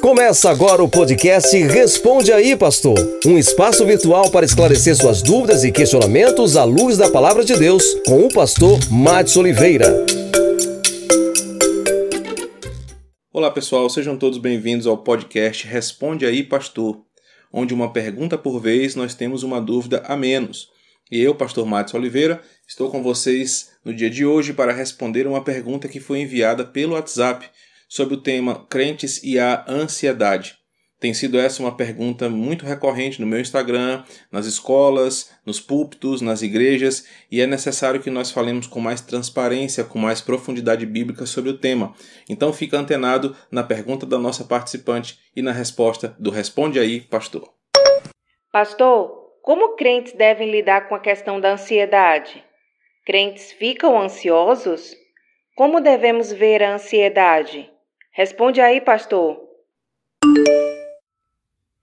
Começa 0.00 0.50
agora 0.50 0.82
o 0.82 0.88
podcast 0.88 1.56
Responde 1.64 2.32
aí, 2.32 2.56
Pastor. 2.56 2.98
Um 3.26 3.38
espaço 3.38 3.84
virtual 3.86 4.30
para 4.30 4.44
esclarecer 4.44 4.94
suas 4.94 5.22
dúvidas 5.22 5.64
e 5.64 5.72
questionamentos 5.72 6.56
à 6.56 6.64
luz 6.64 6.98
da 6.98 7.10
palavra 7.10 7.44
de 7.44 7.56
Deus, 7.56 7.82
com 8.06 8.26
o 8.26 8.28
pastor 8.28 8.78
Matos 8.90 9.36
Oliveira. 9.36 10.04
Olá, 13.32 13.50
pessoal, 13.50 13.88
sejam 13.88 14.16
todos 14.16 14.38
bem-vindos 14.38 14.86
ao 14.86 14.98
podcast 14.98 15.66
Responde 15.66 16.26
aí, 16.26 16.42
Pastor, 16.42 17.00
onde 17.52 17.72
uma 17.72 17.92
pergunta 17.92 18.36
por 18.36 18.60
vez 18.60 18.94
nós 18.94 19.14
temos 19.14 19.42
uma 19.42 19.60
dúvida 19.60 20.02
a 20.06 20.16
menos. 20.16 20.68
E 21.12 21.20
eu, 21.20 21.34
pastor 21.34 21.66
Matos 21.66 21.92
Oliveira, 21.92 22.40
estou 22.66 22.90
com 22.90 23.02
vocês 23.02 23.70
no 23.84 23.92
dia 23.92 24.08
de 24.08 24.24
hoje 24.24 24.54
para 24.54 24.72
responder 24.72 25.26
uma 25.26 25.44
pergunta 25.44 25.86
que 25.86 26.00
foi 26.00 26.20
enviada 26.20 26.64
pelo 26.64 26.94
WhatsApp 26.94 27.50
sobre 27.86 28.14
o 28.14 28.20
tema 28.22 28.64
Crentes 28.70 29.22
e 29.22 29.38
a 29.38 29.62
Ansiedade. 29.68 30.56
Tem 30.98 31.12
sido 31.12 31.38
essa 31.38 31.62
uma 31.62 31.76
pergunta 31.76 32.30
muito 32.30 32.64
recorrente 32.64 33.20
no 33.20 33.26
meu 33.26 33.38
Instagram, 33.38 34.02
nas 34.30 34.46
escolas, 34.46 35.30
nos 35.44 35.60
púlpitos, 35.60 36.22
nas 36.22 36.40
igrejas, 36.40 37.04
e 37.30 37.42
é 37.42 37.46
necessário 37.46 38.00
que 38.00 38.08
nós 38.08 38.30
falemos 38.30 38.66
com 38.66 38.80
mais 38.80 39.02
transparência, 39.02 39.84
com 39.84 39.98
mais 39.98 40.22
profundidade 40.22 40.86
bíblica 40.86 41.26
sobre 41.26 41.50
o 41.50 41.58
tema. 41.58 41.92
Então 42.26 42.54
fica 42.54 42.78
antenado 42.78 43.36
na 43.50 43.62
pergunta 43.62 44.06
da 44.06 44.18
nossa 44.18 44.44
participante 44.44 45.18
e 45.36 45.42
na 45.42 45.52
resposta 45.52 46.16
do 46.18 46.30
Responde 46.30 46.78
aí, 46.78 47.02
pastor. 47.02 47.52
Pastor, 48.50 49.21
como 49.42 49.74
crentes 49.74 50.12
devem 50.12 50.50
lidar 50.50 50.88
com 50.88 50.94
a 50.94 51.00
questão 51.00 51.40
da 51.40 51.52
ansiedade? 51.52 52.42
Crentes 53.04 53.50
ficam 53.52 54.00
ansiosos? 54.00 54.96
Como 55.56 55.80
devemos 55.80 56.32
ver 56.32 56.62
a 56.62 56.74
ansiedade? 56.74 57.68
Responde 58.12 58.60
aí, 58.60 58.80
pastor. 58.80 59.38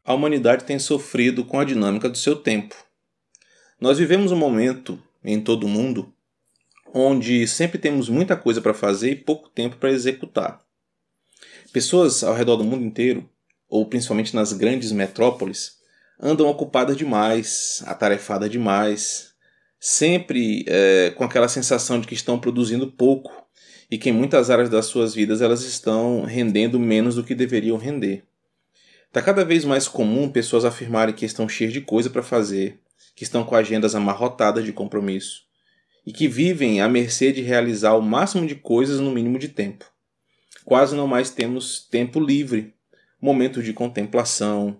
A 0.05 0.13
humanidade 0.13 0.63
tem 0.63 0.79
sofrido 0.79 1.43
com 1.43 1.59
a 1.59 1.65
dinâmica 1.65 2.07
do 2.07 2.17
seu 2.17 2.37
tempo. 2.37 2.75
Nós 3.79 3.99
vivemos 3.99 4.31
um 4.31 4.37
momento 4.37 4.97
em 5.23 5.41
todo 5.41 5.65
o 5.65 5.69
mundo 5.69 6.13
onde 6.93 7.47
sempre 7.47 7.77
temos 7.77 8.09
muita 8.09 8.35
coisa 8.35 8.61
para 8.61 8.73
fazer 8.73 9.11
e 9.11 9.15
pouco 9.15 9.49
tempo 9.49 9.75
para 9.75 9.91
executar. 9.91 10.59
Pessoas 11.71 12.23
ao 12.23 12.33
redor 12.33 12.55
do 12.55 12.63
mundo 12.63 12.83
inteiro, 12.83 13.29
ou 13.67 13.85
principalmente 13.85 14.35
nas 14.35 14.53
grandes 14.53 14.91
metrópoles, 14.91 15.78
andam 16.19 16.47
ocupadas 16.47 16.97
demais, 16.97 17.81
atarefadas 17.85 18.49
demais, 18.49 19.33
sempre 19.79 20.65
é, 20.67 21.13
com 21.15 21.23
aquela 21.23 21.47
sensação 21.47 21.99
de 22.01 22.07
que 22.07 22.13
estão 22.13 22.37
produzindo 22.37 22.91
pouco 22.91 23.31
e 23.89 23.97
que 23.97 24.09
em 24.09 24.13
muitas 24.13 24.49
áreas 24.49 24.69
das 24.69 24.85
suas 24.85 25.15
vidas 25.15 25.41
elas 25.41 25.63
estão 25.63 26.23
rendendo 26.23 26.79
menos 26.79 27.15
do 27.15 27.23
que 27.23 27.33
deveriam 27.33 27.77
render. 27.77 28.23
Está 29.07 29.21
cada 29.21 29.43
vez 29.43 29.65
mais 29.65 29.87
comum 29.87 30.29
pessoas 30.29 30.65
afirmarem 30.65 31.15
que 31.15 31.25
estão 31.25 31.49
cheias 31.49 31.73
de 31.73 31.81
coisa 31.81 32.09
para 32.09 32.21
fazer, 32.21 32.79
que 33.15 33.23
estão 33.23 33.43
com 33.43 33.55
agendas 33.55 33.95
amarrotadas 33.95 34.63
de 34.63 34.71
compromisso 34.71 35.47
e 36.05 36.11
que 36.11 36.27
vivem 36.27 36.81
à 36.81 36.87
mercê 36.87 37.31
de 37.31 37.41
realizar 37.41 37.95
o 37.95 38.01
máximo 38.01 38.45
de 38.45 38.55
coisas 38.55 38.99
no 38.99 39.11
mínimo 39.11 39.39
de 39.39 39.47
tempo. 39.47 39.85
Quase 40.63 40.95
não 40.95 41.07
mais 41.07 41.31
temos 41.31 41.87
tempo 41.89 42.19
livre, 42.19 42.75
momentos 43.19 43.65
de 43.65 43.73
contemplação, 43.73 44.79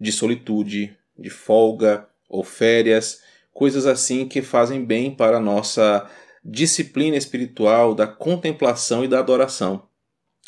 de 0.00 0.10
solitude, 0.10 0.96
de 1.18 1.30
folga 1.30 2.08
ou 2.28 2.42
férias, 2.42 3.22
coisas 3.52 3.86
assim 3.86 4.26
que 4.26 4.40
fazem 4.40 4.84
bem 4.84 5.14
para 5.14 5.36
a 5.36 5.40
nossa 5.40 6.08
disciplina 6.44 7.16
espiritual, 7.16 7.94
da 7.94 8.06
contemplação 8.06 9.04
e 9.04 9.08
da 9.08 9.18
adoração. 9.18 9.82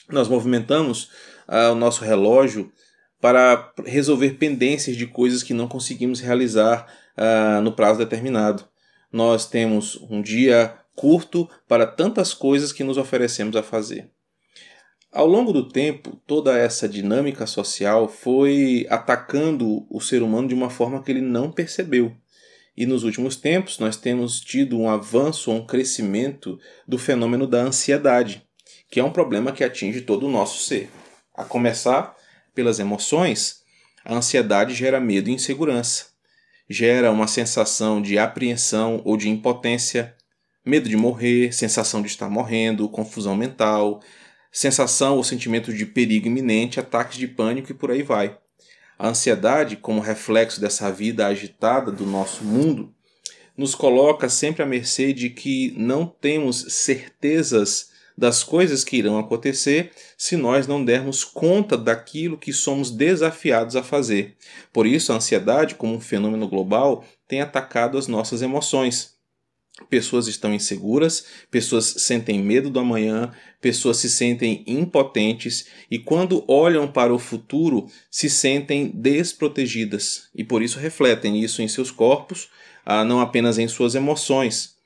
Nós 0.08 0.28
movimentamos 0.28 1.10
ah, 1.46 1.70
o 1.70 1.74
nosso 1.74 2.04
relógio 2.04 2.72
para 3.20 3.72
resolver 3.84 4.32
pendências 4.32 4.96
de 4.96 5.06
coisas 5.06 5.42
que 5.42 5.54
não 5.54 5.68
conseguimos 5.68 6.20
realizar 6.20 6.86
ah, 7.16 7.60
no 7.62 7.72
prazo 7.72 7.98
determinado. 7.98 8.64
Nós 9.12 9.46
temos 9.46 9.96
um 10.10 10.22
dia 10.22 10.74
curto 10.94 11.48
para 11.68 11.86
tantas 11.86 12.32
coisas 12.32 12.72
que 12.72 12.84
nos 12.84 12.96
oferecemos 12.96 13.56
a 13.56 13.62
fazer. 13.62 14.10
Ao 15.12 15.26
longo 15.26 15.52
do 15.52 15.68
tempo, 15.68 16.18
toda 16.26 16.56
essa 16.56 16.88
dinâmica 16.88 17.46
social 17.46 18.08
foi 18.08 18.86
atacando 18.88 19.86
o 19.90 20.00
ser 20.00 20.22
humano 20.22 20.48
de 20.48 20.54
uma 20.54 20.70
forma 20.70 21.02
que 21.02 21.10
ele 21.10 21.20
não 21.20 21.52
percebeu. 21.52 22.16
E 22.74 22.86
nos 22.86 23.04
últimos 23.04 23.36
tempos 23.36 23.78
nós 23.78 23.94
temos 23.94 24.40
tido 24.40 24.80
um 24.80 24.88
avanço, 24.88 25.52
um 25.52 25.66
crescimento 25.66 26.58
do 26.88 26.96
fenômeno 26.96 27.46
da 27.46 27.60
ansiedade, 27.60 28.42
que 28.90 28.98
é 28.98 29.04
um 29.04 29.12
problema 29.12 29.52
que 29.52 29.62
atinge 29.62 30.00
todo 30.00 30.26
o 30.26 30.30
nosso 30.30 30.64
ser. 30.64 30.88
A 31.34 31.44
começar 31.44 32.16
pelas 32.54 32.78
emoções, 32.78 33.60
a 34.02 34.14
ansiedade 34.14 34.74
gera 34.74 34.98
medo 34.98 35.28
e 35.28 35.34
insegurança. 35.34 36.06
Gera 36.70 37.10
uma 37.10 37.26
sensação 37.26 38.00
de 38.00 38.18
apreensão 38.18 39.02
ou 39.04 39.18
de 39.18 39.28
impotência, 39.28 40.14
medo 40.64 40.88
de 40.88 40.96
morrer, 40.96 41.52
sensação 41.52 42.00
de 42.00 42.08
estar 42.08 42.30
morrendo, 42.30 42.88
confusão 42.88 43.36
mental, 43.36 44.00
sensação 44.52 45.16
ou 45.16 45.24
sentimento 45.24 45.72
de 45.72 45.86
perigo 45.86 46.26
iminente, 46.26 46.78
ataques 46.78 47.16
de 47.16 47.26
pânico 47.26 47.72
e 47.72 47.74
por 47.74 47.90
aí 47.90 48.02
vai. 48.02 48.38
A 48.98 49.08
ansiedade, 49.08 49.76
como 49.76 50.00
reflexo 50.00 50.60
dessa 50.60 50.92
vida 50.92 51.26
agitada 51.26 51.90
do 51.90 52.04
nosso 52.04 52.44
mundo, 52.44 52.94
nos 53.56 53.74
coloca 53.74 54.28
sempre 54.28 54.62
à 54.62 54.66
mercê 54.66 55.12
de 55.12 55.30
que 55.30 55.74
não 55.76 56.06
temos 56.06 56.66
certezas 56.68 57.90
das 58.16 58.42
coisas 58.44 58.84
que 58.84 58.96
irão 58.96 59.18
acontecer 59.18 59.90
se 60.16 60.36
nós 60.36 60.66
não 60.66 60.84
dermos 60.84 61.24
conta 61.24 61.76
daquilo 61.76 62.38
que 62.38 62.52
somos 62.52 62.90
desafiados 62.90 63.74
a 63.74 63.82
fazer. 63.82 64.36
Por 64.72 64.86
isso, 64.86 65.12
a 65.12 65.16
ansiedade, 65.16 65.74
como 65.74 65.94
um 65.94 66.00
fenômeno 66.00 66.46
global, 66.46 67.04
tem 67.26 67.40
atacado 67.40 67.96
as 67.96 68.06
nossas 68.06 68.42
emoções. 68.42 69.14
Pessoas 69.88 70.26
estão 70.26 70.52
inseguras, 70.52 71.26
pessoas 71.50 71.86
sentem 71.98 72.38
medo 72.38 72.68
do 72.68 72.78
amanhã, 72.78 73.32
pessoas 73.60 73.96
se 73.96 74.10
sentem 74.10 74.62
impotentes 74.66 75.66
e, 75.90 75.98
quando 75.98 76.44
olham 76.46 76.86
para 76.86 77.12
o 77.12 77.18
futuro, 77.18 77.86
se 78.10 78.28
sentem 78.28 78.88
desprotegidas 78.88 80.28
e 80.34 80.44
por 80.44 80.62
isso 80.62 80.78
refletem 80.78 81.42
isso 81.42 81.62
em 81.62 81.68
seus 81.68 81.90
corpos, 81.90 82.50
ah, 82.84 83.02
não 83.02 83.20
apenas 83.20 83.58
em 83.58 83.66
suas 83.66 83.94
emoções. 83.94 84.76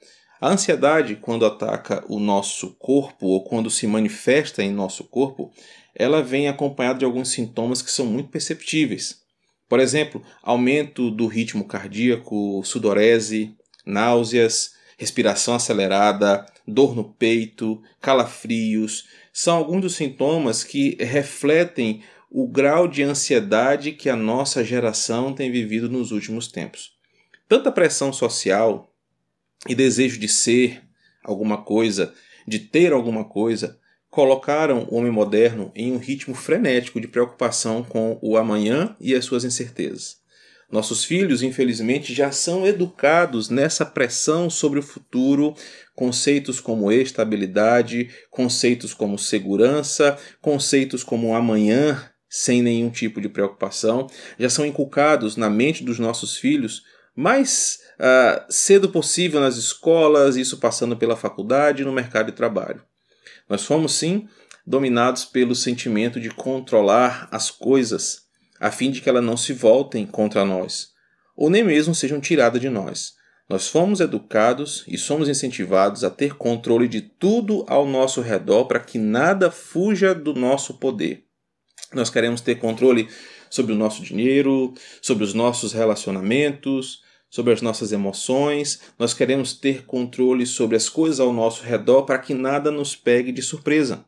A 0.41 0.51
ansiedade, 0.51 1.17
quando 1.17 1.47
ataca 1.47 2.05
o 2.09 2.21
nosso 2.21 2.77
corpo 2.79 3.27
ou 3.27 3.43
quando 3.43 3.71
se 3.71 3.87
manifesta 3.87 4.63
em 4.63 4.71
nosso 4.71 5.03
corpo, 5.05 5.51
ela 5.95 6.23
vem 6.23 6.47
acompanhada 6.47 7.01
de 7.01 7.05
alguns 7.05 7.31
sintomas 7.31 7.83
que 7.83 7.91
são 7.91 8.07
muito 8.07 8.29
perceptíveis. 8.29 9.21
Por 9.69 9.81
exemplo, 9.81 10.23
aumento 10.43 11.11
do 11.11 11.27
ritmo 11.27 11.65
cardíaco, 11.65 12.63
sudorese, 12.65 13.57
náuseas, 13.85 14.76
respiração 14.97 15.55
acelerada, 15.55 16.47
dor 16.67 16.97
no 16.97 17.05
peito, 17.05 17.83
calafrios, 18.01 19.07
são 19.33 19.57
alguns 19.57 19.83
dos 19.83 19.95
sintomas 19.95 20.65
que 20.65 20.97
refletem 20.99 22.03
o 22.31 22.49
grau 22.49 22.89
de 22.89 23.03
ansiedade 23.03 23.93
que 23.93 24.09
a 24.09 24.17
nossa 24.17 24.65
geração 24.65 25.33
tem 25.33 25.51
vivido 25.51 25.89
nos 25.89 26.11
últimos 26.11 26.49
tempos. 26.49 26.97
Tanta 27.49 27.71
pressão 27.71 28.13
social 28.13 28.93
e 29.69 29.75
desejo 29.75 30.19
de 30.19 30.29
ser 30.29 30.83
alguma 31.23 31.63
coisa, 31.63 32.13
de 32.47 32.59
ter 32.59 32.93
alguma 32.93 33.25
coisa, 33.25 33.79
colocaram 34.11 34.89
o 34.91 34.97
homem 34.97 35.13
moderno 35.13 35.71
em 35.75 35.93
um 35.93 35.99
ritmo 35.99 36.35
frenético 36.35 37.01
de 37.01 37.09
preocupação 37.09 37.85
com 37.85 38.19
o 38.23 38.37
amanhã 38.37 38.97
e 38.99 39.15
as 39.15 39.25
suas 39.25 39.45
incertezas. 39.45 40.19
Nossos 40.71 41.05
filhos, 41.05 41.43
infelizmente, 41.43 42.13
já 42.13 42.33
são 42.33 42.67
educados 42.67 43.49
nessa 43.49 43.87
pressão 43.87 44.51
sobre 44.51 44.81
o 44.81 44.83
futuro, 44.83 45.55
conceitos 45.95 46.59
como 46.59 46.91
estabilidade, 46.91 48.11
conceitos 48.31 48.93
como 48.93 49.19
segurança, 49.19 50.19
conceitos 50.41 51.05
como 51.05 51.35
amanhã 51.35 52.11
sem 52.29 52.61
nenhum 52.61 52.91
tipo 52.91 53.21
de 53.21 53.29
preocupação, 53.29 54.09
já 54.39 54.51
são 54.51 54.67
inculcados 54.67 55.37
na 55.37 55.49
mente 55.49 55.85
dos 55.85 55.99
nossos 55.99 56.37
filhos 56.37 56.83
mais 57.15 57.79
uh, 57.99 58.45
cedo 58.51 58.91
possível 58.91 59.41
nas 59.41 59.57
escolas, 59.57 60.37
isso 60.37 60.59
passando 60.59 60.97
pela 60.97 61.17
faculdade 61.17 61.81
e 61.81 61.85
no 61.85 61.93
mercado 61.93 62.27
de 62.27 62.33
trabalho. 62.33 62.83
Nós 63.49 63.65
fomos, 63.65 63.95
sim, 63.95 64.29
dominados 64.67 65.25
pelo 65.25 65.55
sentimento 65.55 66.21
de 66.21 66.29
controlar 66.29 67.29
as 67.31 67.51
coisas 67.51 68.26
a 68.61 68.71
fim 68.71 68.91
de 68.91 69.01
que 69.01 69.09
elas 69.09 69.25
não 69.25 69.37
se 69.37 69.53
voltem 69.53 70.07
contra 70.07 70.45
nós, 70.45 70.89
ou 71.37 71.51
nem 71.51 71.63
mesmo 71.63 71.95
sejam 71.95 72.21
tiradas 72.21 72.61
de 72.61 72.69
nós. 72.69 73.15
Nós 73.49 73.69
fomos 73.69 74.01
educados 74.01 74.85
e 74.89 74.99
somos 74.99 75.29
incentivados 75.29 76.03
a 76.03 76.11
ter 76.11 76.35
controle 76.35 76.89
de 76.89 77.01
tudo 77.01 77.65
ao 77.69 77.87
nosso 77.87 78.21
redor 78.21 78.65
para 78.65 78.81
que 78.81 78.99
nada 78.99 79.51
fuja 79.51 80.15
do 80.15 80.35
nosso 80.35 80.75
poder. 80.75 81.25
Nós 81.93 82.11
queremos 82.11 82.41
ter 82.41 82.57
controle 82.57 83.09
sobre 83.49 83.73
o 83.73 83.77
nosso 83.77 84.03
dinheiro, 84.03 84.75
sobre 85.01 85.23
os 85.23 85.33
nossos 85.33 85.73
relacionamentos, 85.73 87.05
sobre 87.31 87.53
as 87.53 87.61
nossas 87.61 87.93
emoções, 87.93 88.81
nós 88.99 89.13
queremos 89.13 89.53
ter 89.53 89.85
controle 89.85 90.47
sobre 90.47 90.77
as 90.77 90.89
coisas 90.89 91.21
ao 91.21 91.33
nosso 91.33 91.63
redor 91.63 92.03
para 92.05 92.19
que 92.19 92.33
nada 92.33 92.71
nos 92.71 92.97
pegue 92.97 93.33
de 93.33 93.43
surpresa. 93.43 94.05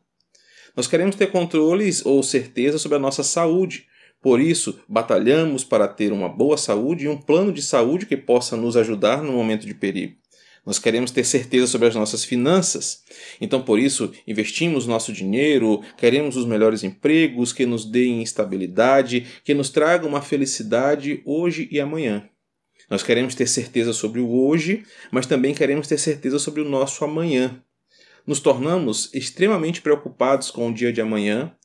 Nós 0.75 0.87
queremos 0.87 1.15
ter 1.15 1.27
controles 1.27 2.05
ou 2.05 2.23
certeza 2.23 2.77
sobre 2.77 2.97
a 2.97 2.99
nossa 2.99 3.23
saúde. 3.23 3.85
Por 4.21 4.41
isso, 4.41 4.79
batalhamos 4.87 5.63
para 5.63 5.87
ter 5.87 6.11
uma 6.11 6.27
boa 6.27 6.57
saúde 6.57 7.05
e 7.05 7.07
um 7.07 7.17
plano 7.17 7.53
de 7.53 7.61
saúde 7.61 8.05
que 8.05 8.17
possa 8.17 8.57
nos 8.57 8.75
ajudar 8.75 9.23
no 9.23 9.31
momento 9.31 9.65
de 9.65 9.73
perigo. 9.73 10.15
Nós 10.65 10.77
queremos 10.77 11.09
ter 11.09 11.23
certeza 11.23 11.67
sobre 11.67 11.87
as 11.87 11.95
nossas 11.95 12.23
finanças. 12.25 13.03
Então, 13.39 13.61
por 13.61 13.79
isso, 13.79 14.11
investimos 14.27 14.85
nosso 14.85 15.13
dinheiro, 15.13 15.81
queremos 15.97 16.35
os 16.35 16.45
melhores 16.45 16.83
empregos 16.83 17.53
que 17.53 17.65
nos 17.65 17.85
deem 17.85 18.21
estabilidade, 18.21 19.25
que 19.43 19.53
nos 19.53 19.69
tragam 19.69 20.09
uma 20.09 20.21
felicidade 20.21 21.21
hoje 21.25 21.67
e 21.71 21.79
amanhã. 21.79 22.29
Nós 22.89 23.03
queremos 23.03 23.35
ter 23.35 23.47
certeza 23.47 23.93
sobre 23.93 24.19
o 24.19 24.29
hoje, 24.29 24.83
mas 25.11 25.25
também 25.25 25.53
queremos 25.53 25.87
ter 25.87 25.97
certeza 25.97 26.39
sobre 26.39 26.61
o 26.61 26.69
nosso 26.69 27.05
amanhã. 27.05 27.63
Nos 28.27 28.39
tornamos 28.39 29.09
extremamente 29.13 29.81
preocupados 29.81 30.51
com 30.51 30.69
o 30.69 30.73
dia 30.73 30.91
de 30.91 30.99
amanhã, 31.01 31.55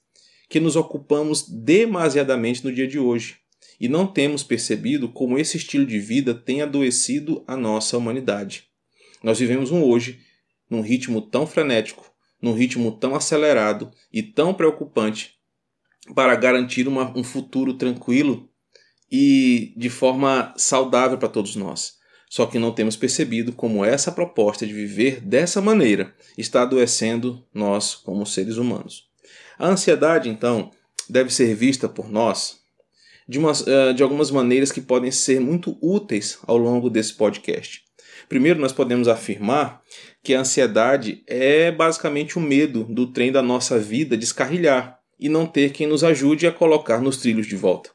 que 0.55 0.61
nos 0.61 0.77
ocupamos 0.77 1.49
demasiadamente 1.49 2.65
no 2.65 2.73
dia 2.73 2.87
de 2.87 2.97
hoje 2.97 3.39
e 3.81 3.89
não 3.89 4.06
temos 4.06 4.45
percebido 4.45 5.09
como 5.09 5.37
esse 5.37 5.56
estilo 5.56 5.85
de 5.85 5.99
vida 5.99 6.33
tem 6.33 6.62
adoecido 6.62 7.43
a 7.45 7.56
nossa 7.56 7.99
humanidade. 7.99 8.69
Nós 9.21 9.41
vivemos 9.41 9.73
um 9.73 9.83
hoje 9.83 10.21
num 10.71 10.81
ritmo 10.81 11.21
tão 11.21 11.45
frenético, 11.45 12.09
num 12.41 12.53
ritmo 12.53 12.93
tão 12.93 13.17
acelerado 13.17 13.91
e 14.12 14.23
tão 14.23 14.55
preocupante 14.55 15.33
para 16.15 16.37
garantir 16.37 16.87
uma, 16.87 17.12
um 17.19 17.25
futuro 17.25 17.75
tranquilo 17.75 18.49
e 19.11 19.75
de 19.77 19.91
forma 19.91 20.55
saudável 20.57 21.19
para 21.19 21.29
todos 21.29 21.57
nós. 21.57 21.95
Só 22.31 22.47
que 22.47 22.61
não 22.61 22.71
temos 22.71 22.95
percebido 22.95 23.53
como 23.53 23.85
essa 23.85 24.12
proposta 24.12 24.65
de 24.65 24.73
viver 24.73 25.21
dessa 25.21 25.61
maneira 25.61 26.15
está 26.39 26.62
adoecendo 26.62 27.45
nós 27.53 27.97
como 27.97 28.25
seres 28.25 28.57
humanos. 28.57 29.12
A 29.59 29.69
ansiedade, 29.69 30.29
então, 30.29 30.71
deve 31.09 31.33
ser 31.33 31.55
vista 31.55 31.89
por 31.89 32.11
nós 32.11 32.65
de, 33.29 33.39
umas, 33.39 33.67
eh, 33.67 33.93
de 33.93 34.03
algumas 34.03 34.31
maneiras 34.31 34.71
que 34.71 34.81
podem 34.81 35.11
ser 35.11 35.41
muito 35.41 35.77
úteis 35.81 36.39
ao 36.47 36.56
longo 36.56 36.91
desse 36.91 37.15
podcast. 37.15 37.83
Primeiro, 38.29 38.61
nós 38.61 38.73
podemos 38.73 39.09
afirmar 39.09 39.83
que 40.23 40.35
a 40.35 40.41
ansiedade 40.41 41.23
é 41.27 41.71
basicamente 41.71 42.39
o 42.39 42.41
medo 42.41 42.85
do 42.85 43.06
trem 43.06 43.31
da 43.31 43.43
nossa 43.43 43.79
vida 43.79 44.17
descarrilhar 44.17 44.99
e 45.19 45.29
não 45.29 45.47
ter 45.47 45.73
quem 45.73 45.87
nos 45.87 46.03
ajude 46.03 46.47
a 46.47 46.53
colocar 46.53 47.00
nos 47.00 47.19
trilhos 47.19 47.47
de 47.47 47.57
volta. 47.57 47.94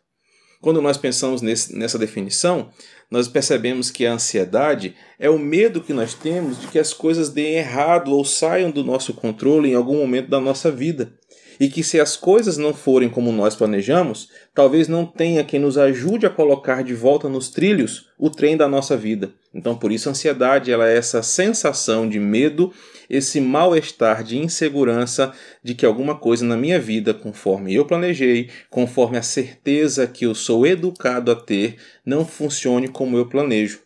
Quando 0.62 0.82
nós 0.82 0.98
pensamos 0.98 1.42
nesse, 1.42 1.76
nessa 1.76 1.98
definição, 1.98 2.70
nós 3.10 3.28
percebemos 3.28 3.90
que 3.90 4.06
a 4.06 4.14
ansiedade 4.14 4.94
é 5.18 5.30
o 5.30 5.40
medo 5.40 5.82
que 5.82 5.94
nós 5.94 6.14
temos 6.14 6.60
de 6.60 6.68
que 6.68 6.78
as 6.78 6.94
coisas 6.94 7.30
deem 7.30 7.56
errado 7.56 8.12
ou 8.12 8.26
saiam 8.26 8.70
do 8.70 8.84
nosso 8.84 9.14
controle 9.14 9.70
em 9.70 9.76
algum 9.76 9.98
momento 9.98 10.30
da 10.30 10.40
nossa 10.40 10.70
vida 10.70 11.14
e 11.60 11.70
que 11.70 11.84
se 11.84 12.00
as 12.00 12.16
coisas 12.16 12.58
não 12.58 12.74
forem 12.74 13.10
como 13.10 13.32
nós 13.32 13.56
planejamos, 13.56 14.30
talvez 14.54 14.88
não 14.88 15.06
tenha 15.06 15.44
quem 15.44 15.60
nos 15.60 15.78
ajude 15.78 16.26
a 16.26 16.30
colocar 16.30 16.84
de 16.84 16.94
volta 16.94 17.28
nos 17.28 17.50
trilhos 17.50 18.10
o 18.18 18.30
trem 18.30 18.56
da 18.56 18.68
nossa 18.68 18.96
vida. 18.96 19.34
Então, 19.54 19.76
por 19.76 19.92
isso 19.92 20.08
a 20.08 20.12
ansiedade 20.12 20.72
ela 20.72 20.88
é 20.88 20.96
essa 20.96 21.24
sensação 21.24 22.08
de 22.08 22.20
medo, 22.20 22.72
esse 23.10 23.42
mal-estar 23.42 24.24
de 24.24 24.38
insegurança 24.38 25.34
de 25.64 25.74
que 25.74 25.86
alguma 25.86 26.16
coisa 26.16 26.46
na 26.46 26.56
minha 26.56 26.80
vida, 26.80 27.14
conforme 27.14 27.74
eu 27.74 27.86
planejei, 27.86 28.50
conforme 28.70 29.18
a 29.18 29.24
certeza 29.24 30.06
que 30.06 30.26
eu 30.26 30.36
sou 30.36 30.68
educado 30.68 31.32
a 31.32 31.36
ter, 31.36 31.78
não 32.06 32.24
funcione 32.26 32.88
como 32.88 33.18
eu 33.18 33.28
planejo. 33.28 33.80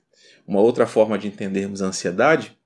Uma 0.46 0.60
outra 0.60 0.86
forma 0.86 1.18
de 1.18 1.28
entendermos 1.28 1.82
a 1.82 1.88
ansiedade 1.88 2.58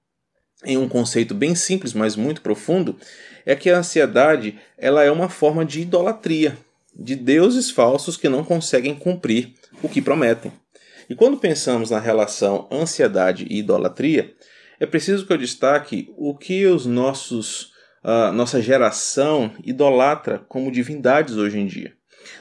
em 0.65 0.77
um 0.77 0.89
conceito 0.89 1.35
bem 1.35 1.53
simples, 1.53 1.93
mas 1.93 2.15
muito 2.15 2.41
profundo, 2.41 2.97
é 3.45 3.55
que 3.55 3.69
a 3.69 3.77
ansiedade 3.77 4.59
ela 4.77 5.03
é 5.03 5.11
uma 5.11 5.29
forma 5.29 5.63
de 5.63 5.81
idolatria, 5.81 6.57
de 6.95 7.15
deuses 7.15 7.69
falsos 7.69 8.17
que 8.17 8.27
não 8.27 8.43
conseguem 8.43 8.95
cumprir 8.95 9.53
o 9.83 9.87
que 9.87 10.01
prometem. 10.01 10.51
E 11.09 11.15
quando 11.15 11.37
pensamos 11.37 11.89
na 11.89 11.99
relação 11.99 12.67
ansiedade 12.71 13.45
e 13.49 13.59
idolatria, 13.59 14.33
é 14.79 14.85
preciso 14.85 15.25
que 15.25 15.33
eu 15.33 15.37
destaque 15.37 16.13
o 16.17 16.35
que 16.35 16.65
os 16.65 16.85
nossos 16.85 17.75
nossa 18.33 18.61
geração 18.61 19.51
idolatra 19.65 20.41
como 20.47 20.71
divindades 20.71 21.35
hoje 21.35 21.59
em 21.59 21.65
dia. 21.65 21.93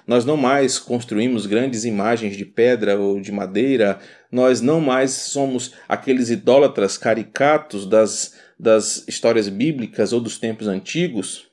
Nós 0.07 0.25
não 0.25 0.37
mais 0.37 0.79
construímos 0.79 1.47
grandes 1.47 1.85
imagens 1.85 2.37
de 2.37 2.45
pedra 2.45 2.99
ou 2.99 3.21
de 3.21 3.33
madeira, 3.33 3.99
nós 4.31 4.61
não 4.61 4.81
mais 4.81 5.11
somos 5.11 5.73
aqueles 5.89 6.31
idólatras 6.31 6.97
caricatos 6.97 7.87
das 7.87 8.35
das 8.59 9.07
histórias 9.07 9.49
bíblicas 9.49 10.13
ou 10.15 10.21
dos 10.21 10.39
tempos 10.39 10.67
antigos, 10.67 11.46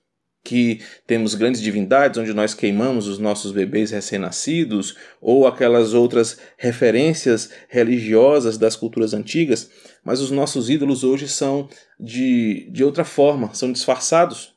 que 0.43 0.81
temos 1.07 1.35
grandes 1.35 1.61
divindades 1.61 2.19
onde 2.19 2.33
nós 2.33 2.53
queimamos 2.53 3.07
os 3.07 3.17
nossos 3.17 3.51
bebês 3.51 3.91
recém-nascidos, 3.91 4.95
ou 5.21 5.47
aquelas 5.47 5.93
outras 5.93 6.37
referências 6.57 7.49
religiosas 7.69 8.57
das 8.57 8.75
culturas 8.75 9.13
antigas, 9.13 9.69
mas 10.03 10.19
os 10.19 10.31
nossos 10.31 10.69
ídolos 10.69 11.03
hoje 11.03 11.27
são 11.27 11.69
de, 11.99 12.69
de 12.71 12.83
outra 12.83 13.05
forma, 13.05 13.53
são 13.53 13.71
disfarçados. 13.71 14.53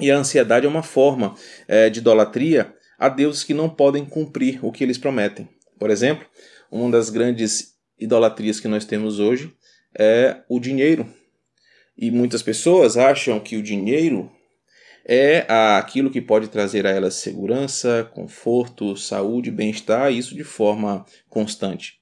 E 0.00 0.10
a 0.10 0.18
ansiedade 0.18 0.66
é 0.66 0.68
uma 0.68 0.82
forma 0.82 1.34
é, 1.68 1.88
de 1.88 2.00
idolatria 2.00 2.74
a 2.98 3.08
deuses 3.08 3.44
que 3.44 3.54
não 3.54 3.68
podem 3.68 4.04
cumprir 4.04 4.58
o 4.64 4.72
que 4.72 4.82
eles 4.82 4.98
prometem. 4.98 5.48
Por 5.78 5.90
exemplo, 5.90 6.26
uma 6.70 6.90
das 6.90 7.10
grandes 7.10 7.74
idolatrias 7.98 8.58
que 8.58 8.68
nós 8.68 8.84
temos 8.84 9.20
hoje 9.20 9.54
é 9.98 10.42
o 10.48 10.58
dinheiro, 10.58 11.06
e 11.96 12.10
muitas 12.10 12.42
pessoas 12.42 12.96
acham 12.98 13.40
que 13.40 13.56
o 13.56 13.62
dinheiro 13.62 14.30
é 15.08 15.46
aquilo 15.48 16.10
que 16.10 16.20
pode 16.20 16.48
trazer 16.48 16.84
a 16.84 16.90
elas 16.90 17.14
segurança, 17.14 18.10
conforto, 18.12 18.96
saúde, 18.96 19.52
bem-estar, 19.52 20.12
isso 20.12 20.34
de 20.34 20.42
forma 20.42 21.06
constante. 21.28 22.00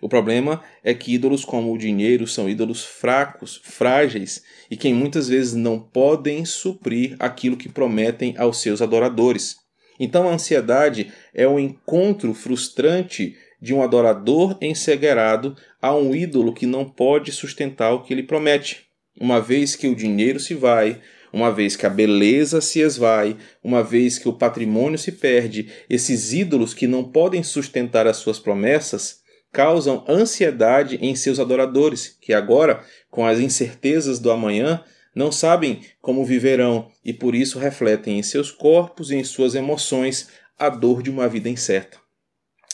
O 0.00 0.08
problema 0.08 0.62
é 0.84 0.94
que 0.94 1.14
ídolos 1.14 1.44
como 1.44 1.72
o 1.72 1.78
dinheiro 1.78 2.26
são 2.26 2.48
ídolos 2.48 2.84
fracos, 2.84 3.60
frágeis 3.64 4.44
e 4.70 4.76
que 4.76 4.92
muitas 4.92 5.28
vezes 5.28 5.54
não 5.54 5.80
podem 5.80 6.44
suprir 6.44 7.16
aquilo 7.18 7.56
que 7.56 7.68
prometem 7.68 8.34
aos 8.38 8.60
seus 8.60 8.80
adoradores. 8.80 9.56
Então 9.98 10.28
a 10.28 10.32
ansiedade 10.32 11.12
é 11.32 11.48
o 11.48 11.58
encontro 11.58 12.34
frustrante 12.34 13.36
de 13.60 13.72
um 13.72 13.82
adorador 13.82 14.56
encegueirado 14.60 15.56
a 15.80 15.94
um 15.94 16.14
ídolo 16.14 16.52
que 16.52 16.66
não 16.66 16.84
pode 16.84 17.32
sustentar 17.32 17.92
o 17.94 18.02
que 18.02 18.12
ele 18.12 18.22
promete 18.22 18.84
uma 19.18 19.40
vez 19.40 19.76
que 19.76 19.86
o 19.86 19.94
dinheiro 19.94 20.40
se 20.40 20.54
vai, 20.54 21.00
uma 21.34 21.52
vez 21.52 21.74
que 21.74 21.84
a 21.84 21.90
beleza 21.90 22.60
se 22.60 22.78
esvai, 22.78 23.36
uma 23.62 23.82
vez 23.82 24.18
que 24.18 24.28
o 24.28 24.32
patrimônio 24.32 24.96
se 24.96 25.10
perde, 25.10 25.68
esses 25.90 26.32
ídolos 26.32 26.72
que 26.72 26.86
não 26.86 27.02
podem 27.02 27.42
sustentar 27.42 28.06
as 28.06 28.18
suas 28.18 28.38
promessas 28.38 29.18
causam 29.52 30.04
ansiedade 30.08 30.96
em 31.02 31.16
seus 31.16 31.40
adoradores, 31.40 32.16
que 32.20 32.32
agora, 32.32 32.84
com 33.10 33.26
as 33.26 33.40
incertezas 33.40 34.20
do 34.20 34.30
amanhã, 34.30 34.84
não 35.12 35.32
sabem 35.32 35.82
como 36.00 36.24
viverão 36.24 36.88
e 37.04 37.12
por 37.12 37.34
isso 37.34 37.58
refletem 37.58 38.16
em 38.16 38.22
seus 38.22 38.52
corpos 38.52 39.10
e 39.10 39.16
em 39.16 39.24
suas 39.24 39.56
emoções 39.56 40.28
a 40.56 40.68
dor 40.68 41.02
de 41.02 41.10
uma 41.10 41.28
vida 41.28 41.48
incerta. 41.48 41.98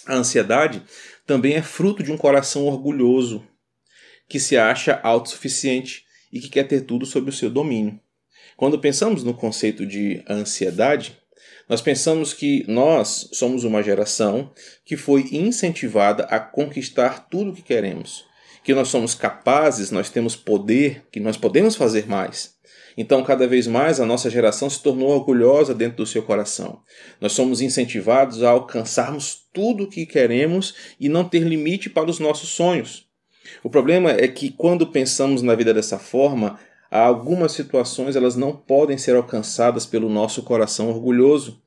A 0.06 0.14
ansiedade 0.16 0.82
também 1.26 1.54
é 1.54 1.62
fruto 1.62 2.02
de 2.02 2.12
um 2.12 2.16
coração 2.18 2.66
orgulhoso, 2.66 3.42
que 4.28 4.38
se 4.38 4.58
acha 4.58 5.00
autossuficiente 5.02 6.04
e 6.30 6.40
que 6.40 6.50
quer 6.50 6.64
ter 6.64 6.82
tudo 6.82 7.06
sob 7.06 7.30
o 7.30 7.32
seu 7.32 7.48
domínio. 7.48 7.98
Quando 8.60 8.78
pensamos 8.78 9.24
no 9.24 9.32
conceito 9.32 9.86
de 9.86 10.22
ansiedade, 10.28 11.16
nós 11.66 11.80
pensamos 11.80 12.34
que 12.34 12.62
nós 12.68 13.30
somos 13.32 13.64
uma 13.64 13.82
geração 13.82 14.52
que 14.84 14.98
foi 14.98 15.30
incentivada 15.32 16.24
a 16.24 16.38
conquistar 16.38 17.26
tudo 17.30 17.52
o 17.52 17.54
que 17.54 17.62
queremos, 17.62 18.26
que 18.62 18.74
nós 18.74 18.88
somos 18.88 19.14
capazes, 19.14 19.90
nós 19.90 20.10
temos 20.10 20.36
poder, 20.36 21.06
que 21.10 21.18
nós 21.18 21.38
podemos 21.38 21.74
fazer 21.74 22.06
mais. 22.06 22.54
Então, 22.98 23.24
cada 23.24 23.48
vez 23.48 23.66
mais 23.66 23.98
a 23.98 24.04
nossa 24.04 24.28
geração 24.28 24.68
se 24.68 24.82
tornou 24.82 25.08
orgulhosa 25.08 25.74
dentro 25.74 25.96
do 25.96 26.06
seu 26.06 26.22
coração. 26.22 26.82
Nós 27.18 27.32
somos 27.32 27.62
incentivados 27.62 28.42
a 28.42 28.50
alcançarmos 28.50 29.42
tudo 29.54 29.84
o 29.84 29.88
que 29.88 30.04
queremos 30.04 30.74
e 31.00 31.08
não 31.08 31.24
ter 31.24 31.44
limite 31.44 31.88
para 31.88 32.10
os 32.10 32.18
nossos 32.18 32.50
sonhos. 32.50 33.08
O 33.64 33.70
problema 33.70 34.10
é 34.10 34.28
que 34.28 34.50
quando 34.50 34.86
pensamos 34.86 35.40
na 35.40 35.54
vida 35.54 35.72
dessa 35.72 35.98
forma, 35.98 36.58
algumas 36.98 37.52
situações 37.52 38.16
elas 38.16 38.36
não 38.36 38.56
podem 38.56 38.98
ser 38.98 39.14
alcançadas 39.14 39.86
pelo 39.86 40.08
nosso 40.08 40.42
coração 40.42 40.88
orgulhoso, 40.88 41.62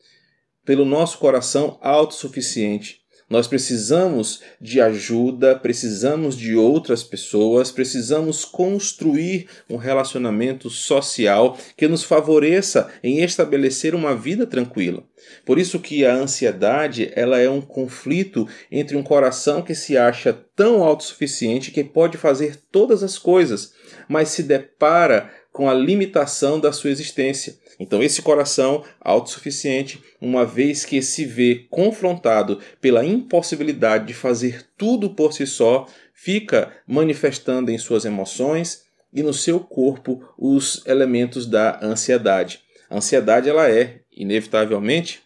pelo 0.65 0.85
nosso 0.85 1.17
coração 1.17 1.77
autossuficiente. 1.81 3.03
Nós 3.29 3.47
precisamos 3.47 4.41
de 4.61 4.79
ajuda, 4.79 5.55
precisamos 5.55 6.37
de 6.37 6.55
outras 6.55 7.03
pessoas, 7.03 7.71
precisamos 7.71 8.45
construir 8.45 9.47
um 9.69 9.77
relacionamento 9.77 10.69
social 10.69 11.57
que 11.75 11.87
nos 11.87 12.03
favoreça 12.03 12.91
em 13.01 13.23
estabelecer 13.23 13.95
uma 13.95 14.15
vida 14.15 14.45
tranquila. 14.45 15.03
Por 15.45 15.57
isso 15.57 15.79
que 15.79 16.05
a 16.05 16.13
ansiedade, 16.13 17.11
ela 17.15 17.39
é 17.39 17.49
um 17.49 17.61
conflito 17.61 18.47
entre 18.71 18.95
um 18.95 19.01
coração 19.01 19.61
que 19.61 19.73
se 19.73 19.97
acha 19.97 20.33
tão 20.55 20.83
autossuficiente 20.83 21.71
que 21.71 21.83
pode 21.83 22.17
fazer 22.17 22.55
todas 22.71 23.01
as 23.01 23.17
coisas, 23.17 23.73
mas 24.07 24.29
se 24.29 24.43
depara 24.43 25.31
com 25.51 25.69
a 25.69 25.73
limitação 25.73 26.59
da 26.59 26.71
sua 26.71 26.89
existência. 26.89 27.57
Então, 27.79 28.01
esse 28.03 28.21
coração 28.21 28.83
autossuficiente, 28.99 30.01
uma 30.19 30.45
vez 30.45 30.85
que 30.85 31.01
se 31.01 31.25
vê 31.25 31.67
confrontado 31.69 32.59
pela 32.79 33.05
impossibilidade 33.05 34.07
de 34.07 34.13
fazer 34.13 34.65
tudo 34.77 35.09
por 35.09 35.33
si 35.33 35.45
só, 35.45 35.87
fica 36.13 36.71
manifestando 36.87 37.71
em 37.71 37.77
suas 37.77 38.05
emoções 38.05 38.83
e 39.11 39.21
no 39.21 39.33
seu 39.33 39.59
corpo 39.59 40.23
os 40.37 40.83
elementos 40.85 41.45
da 41.45 41.79
ansiedade. 41.83 42.61
A 42.89 42.97
ansiedade 42.97 43.49
ela 43.49 43.69
é, 43.69 44.01
inevitavelmente, 44.11 45.21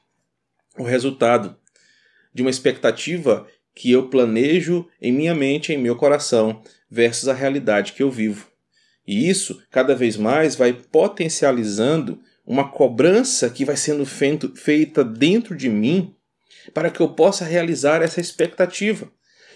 o 0.77 0.83
resultado 0.83 1.55
de 2.33 2.41
uma 2.41 2.51
expectativa 2.51 3.47
que 3.73 3.91
eu 3.91 4.09
planejo 4.09 4.87
em 5.01 5.11
minha 5.11 5.35
mente, 5.35 5.71
em 5.71 5.77
meu 5.77 5.95
coração, 5.95 6.61
versus 6.89 7.27
a 7.27 7.33
realidade 7.33 7.93
que 7.93 8.01
eu 8.01 8.09
vivo. 8.09 8.47
E 9.07 9.29
isso 9.29 9.63
cada 9.71 9.95
vez 9.95 10.17
mais 10.17 10.55
vai 10.55 10.73
potencializando 10.73 12.19
uma 12.45 12.69
cobrança 12.69 13.49
que 13.49 13.63
vai 13.63 13.77
sendo 13.77 14.05
feito, 14.05 14.53
feita 14.55 15.03
dentro 15.03 15.55
de 15.55 15.69
mim 15.69 16.13
para 16.73 16.89
que 16.89 16.99
eu 16.99 17.09
possa 17.09 17.45
realizar 17.45 18.01
essa 18.01 18.19
expectativa. 18.19 19.09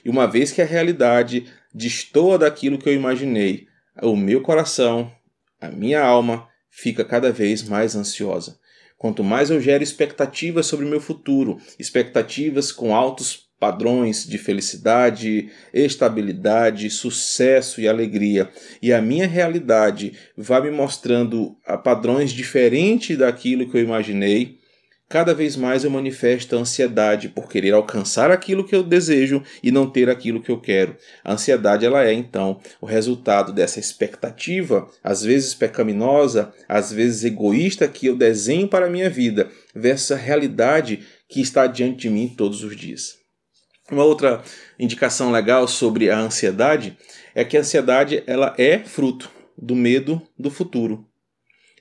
E 0.03 0.10
uma 0.10 0.25
vez 0.25 0.51
que 0.51 0.62
a 0.62 0.65
realidade 0.65 1.46
destoa 1.74 2.38
daquilo 2.38 2.77
que 2.77 2.88
eu 2.88 2.93
imaginei, 2.93 3.67
o 4.01 4.15
meu 4.15 4.41
coração, 4.41 5.12
a 5.60 5.70
minha 5.70 6.01
alma 6.01 6.48
fica 6.70 7.03
cada 7.03 7.31
vez 7.31 7.62
mais 7.63 7.96
ansiosa. 7.96 8.60
Quanto 8.98 9.24
mais 9.24 9.50
eu 9.50 9.60
gero 9.60 9.84
expectativas 9.84 10.65
sobre 10.65 10.86
o 10.86 10.89
meu 10.89 11.01
futuro, 11.01 11.60
expectativas 11.77 12.72
com 12.72 12.96
altos 12.96 13.50
padrões 13.62 14.25
de 14.25 14.39
felicidade, 14.39 15.51
estabilidade, 15.72 16.89
sucesso 16.89 17.80
e 17.80 17.88
alegria. 17.88 18.50
E 18.82 18.91
a 18.91 19.00
minha 19.00 19.27
realidade 19.27 20.13
vai 20.36 20.63
me 20.63 20.72
mostrando 20.72 21.56
a 21.63 21.77
padrões 21.77 22.32
diferentes 22.32 23.15
daquilo 23.15 23.70
que 23.70 23.77
eu 23.77 23.84
imaginei. 23.84 24.58
Cada 25.08 25.36
vez 25.36 25.56
mais 25.56 25.84
eu 25.84 25.91
manifesto 25.91 26.56
ansiedade 26.56 27.30
por 27.30 27.48
querer 27.48 27.74
alcançar 27.74 28.32
aquilo 28.32 28.63
que 28.63 28.75
eu 28.75 28.82
desejo 28.82 29.44
e 29.62 29.70
não 29.70 29.88
ter 29.88 30.10
aquilo 30.10 30.41
que 30.41 30.50
eu 30.50 30.60
quero. 30.60 30.98
A 31.24 31.34
ansiedade 31.34 31.86
ela 31.86 32.03
é 32.03 32.13
então 32.13 32.60
o 32.82 32.88
resultado 32.88 33.53
dessa 33.53 33.80
expectativa, 33.80 34.89
às 35.03 35.22
vezes 35.22 35.53
pecaminosa, 35.53 36.51
às 36.68 36.91
vezes 36.91 37.24
egoísta 37.25 37.88
que 37.88 38.08
eu 38.08 38.15
desenho 38.15 38.68
para 38.68 38.88
a 38.88 38.89
minha 38.89 39.10
vida, 39.10 39.51
versus 39.75 40.13
a 40.13 40.15
realidade 40.15 41.01
que 41.30 41.41
está 41.41 41.68
diante 41.68 42.00
de 42.00 42.10
mim 42.10 42.34
todos 42.36 42.63
os 42.63 42.75
dias. 42.75 43.21
Uma 43.92 44.06
outra 44.06 44.42
indicação 44.80 45.32
legal 45.32 45.68
sobre 45.68 46.10
a 46.10 46.18
ansiedade 46.18 46.98
é 47.36 47.44
que 47.44 47.58
a 47.58 47.60
ansiedade 47.60 48.24
ela 48.26 48.56
é 48.58 48.80
fruto 48.80 49.30
do 49.58 49.76
medo 49.76 50.22
do 50.40 50.50
futuro. 50.50 51.06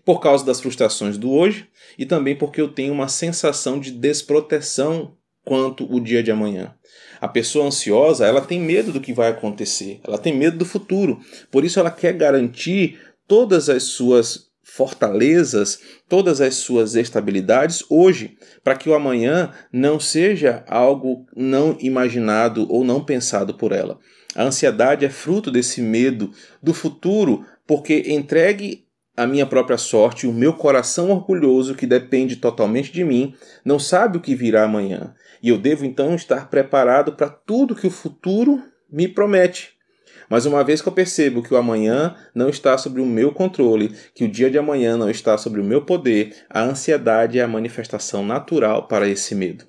Por 0.04 0.20
causa 0.20 0.44
das 0.44 0.60
frustrações 0.60 1.16
do 1.16 1.30
hoje 1.30 1.68
e 1.96 2.04
também 2.04 2.34
porque 2.34 2.60
eu 2.60 2.68
tenho 2.68 2.92
uma 2.92 3.06
sensação 3.06 3.78
de 3.78 3.92
desproteção 3.92 5.16
quanto 5.44 5.90
o 5.92 6.00
dia 6.00 6.22
de 6.22 6.32
amanhã. 6.32 6.74
A 7.20 7.28
pessoa 7.28 7.66
ansiosa, 7.66 8.26
ela 8.26 8.40
tem 8.40 8.58
medo 8.58 8.92
do 8.92 9.00
que 9.00 9.12
vai 9.12 9.28
acontecer, 9.28 10.00
ela 10.02 10.18
tem 10.18 10.36
medo 10.36 10.58
do 10.58 10.64
futuro. 10.64 11.20
Por 11.50 11.64
isso 11.64 11.78
ela 11.78 11.90
quer 11.90 12.14
garantir 12.14 12.98
todas 13.28 13.68
as 13.68 13.84
suas 13.84 14.49
fortalezas, 14.72 15.80
todas 16.08 16.40
as 16.40 16.54
suas 16.54 16.94
estabilidades 16.94 17.84
hoje, 17.90 18.36
para 18.62 18.76
que 18.76 18.88
o 18.88 18.94
amanhã 18.94 19.50
não 19.72 19.98
seja 19.98 20.64
algo 20.68 21.26
não 21.36 21.76
imaginado 21.80 22.66
ou 22.70 22.84
não 22.84 23.04
pensado 23.04 23.54
por 23.54 23.72
ela. 23.72 23.98
A 24.34 24.44
ansiedade 24.44 25.04
é 25.04 25.10
fruto 25.10 25.50
desse 25.50 25.82
medo 25.82 26.30
do 26.62 26.72
futuro, 26.72 27.44
porque 27.66 28.04
entregue 28.06 28.86
a 29.16 29.26
minha 29.26 29.44
própria 29.44 29.76
sorte, 29.76 30.26
o 30.26 30.32
meu 30.32 30.52
coração 30.52 31.10
orgulhoso, 31.10 31.74
que 31.74 31.86
depende 31.86 32.36
totalmente 32.36 32.92
de 32.92 33.02
mim, 33.02 33.34
não 33.64 33.78
sabe 33.78 34.18
o 34.18 34.20
que 34.20 34.36
virá 34.36 34.64
amanhã. 34.64 35.14
E 35.42 35.48
eu 35.48 35.58
devo 35.58 35.84
então 35.84 36.14
estar 36.14 36.48
preparado 36.48 37.12
para 37.12 37.28
tudo 37.28 37.74
que 37.74 37.88
o 37.88 37.90
futuro 37.90 38.62
me 38.90 39.08
promete. 39.08 39.79
Mas 40.30 40.46
uma 40.46 40.62
vez 40.62 40.80
que 40.80 40.86
eu 40.86 40.92
percebo 40.92 41.42
que 41.42 41.52
o 41.52 41.56
amanhã 41.56 42.14
não 42.32 42.48
está 42.48 42.78
sobre 42.78 43.02
o 43.02 43.06
meu 43.06 43.32
controle, 43.32 43.92
que 44.14 44.24
o 44.24 44.30
dia 44.30 44.48
de 44.48 44.56
amanhã 44.56 44.96
não 44.96 45.10
está 45.10 45.36
sobre 45.36 45.60
o 45.60 45.64
meu 45.64 45.84
poder, 45.84 46.36
a 46.48 46.62
ansiedade 46.62 47.40
é 47.40 47.42
a 47.42 47.48
manifestação 47.48 48.24
natural 48.24 48.86
para 48.86 49.08
esse 49.08 49.34
medo. 49.34 49.64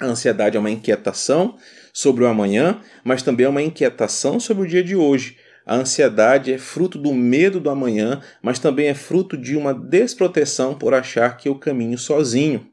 A 0.00 0.06
ansiedade 0.06 0.56
é 0.56 0.60
uma 0.60 0.70
inquietação 0.70 1.56
sobre 1.92 2.24
o 2.24 2.26
amanhã, 2.26 2.80
mas 3.04 3.22
também 3.22 3.44
é 3.44 3.48
uma 3.48 3.62
inquietação 3.62 4.40
sobre 4.40 4.64
o 4.64 4.66
dia 4.66 4.82
de 4.82 4.96
hoje. 4.96 5.36
A 5.66 5.76
ansiedade 5.76 6.52
é 6.52 6.58
fruto 6.58 6.98
do 6.98 7.12
medo 7.12 7.60
do 7.60 7.68
amanhã, 7.68 8.20
mas 8.42 8.58
também 8.58 8.88
é 8.88 8.94
fruto 8.94 9.36
de 9.36 9.54
uma 9.56 9.74
desproteção 9.74 10.74
por 10.74 10.94
achar 10.94 11.36
que 11.36 11.48
eu 11.50 11.54
caminho 11.54 11.98
sozinho. 11.98 12.71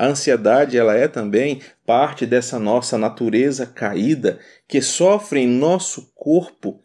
A 0.00 0.06
ansiedade 0.06 0.78
ela 0.78 0.96
é 0.96 1.06
também 1.06 1.60
parte 1.84 2.24
dessa 2.24 2.58
nossa 2.58 2.96
natureza 2.96 3.66
caída 3.66 4.38
que 4.66 4.80
sofre 4.80 5.40
em 5.40 5.46
nosso 5.46 6.10
corpo 6.14 6.82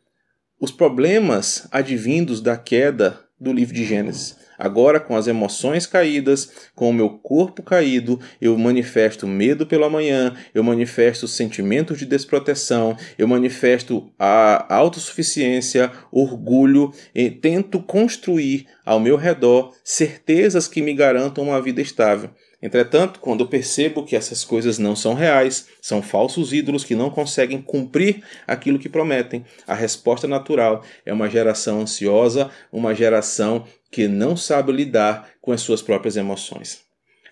os 0.59 0.69
problemas 0.69 1.65
advindos 1.71 2.41
da 2.41 2.57
queda 2.57 3.21
do 3.39 3.53
livro 3.53 3.73
de 3.73 3.85
Gênesis. 3.85 4.35
Agora, 4.57 4.99
com 4.99 5.15
as 5.15 5.27
emoções 5.27 5.85
caídas, 5.85 6.51
com 6.73 6.89
o 6.89 6.93
meu 6.93 7.09
corpo 7.09 7.61
caído, 7.61 8.19
eu 8.41 8.57
manifesto 8.57 9.27
medo 9.27 9.65
pelo 9.65 9.85
amanhã, 9.85 10.35
eu 10.53 10.63
manifesto 10.63 11.27
sentimentos 11.27 11.97
de 11.97 12.05
desproteção, 12.05 12.95
eu 13.17 13.27
manifesto 13.27 14.11
a 14.17 14.73
autossuficiência, 14.73 15.91
orgulho, 16.11 16.91
e 17.13 17.29
tento 17.29 17.81
construir 17.81 18.67
ao 18.85 18.99
meu 18.99 19.15
redor 19.15 19.73
certezas 19.83 20.67
que 20.67 20.81
me 20.81 20.93
garantam 20.93 21.43
uma 21.43 21.61
vida 21.61 21.81
estável. 21.81 22.29
Entretanto, 22.61 23.19
quando 23.19 23.47
percebo 23.47 24.03
que 24.03 24.15
essas 24.15 24.43
coisas 24.43 24.79
não 24.79 24.95
são 24.95 25.13
reais, 25.13 25.67
são 25.79 26.01
falsos 26.01 26.51
ídolos 26.51 26.83
que 26.83 26.95
não 26.95 27.11
conseguem 27.11 27.61
cumprir 27.61 28.23
aquilo 28.47 28.79
que 28.79 28.89
prometem, 28.89 29.45
a 29.67 29.75
resposta 29.75 30.27
natural 30.27 30.83
é 31.05 31.13
uma 31.13 31.29
geração 31.29 31.81
ansiosa, 31.81 32.49
uma 32.71 32.95
geração 32.95 33.65
que 33.95 34.09
não 34.09 34.35
sabe 34.35 34.73
lidar 34.73 35.29
com 35.39 35.53
as 35.53 35.61
suas 35.61 35.81
próprias 35.81 36.17
emoções. 36.17 36.81